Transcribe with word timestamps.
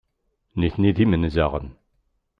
Nitni 0.59 0.91
d 0.95 0.97
imenzaɣen. 1.03 1.67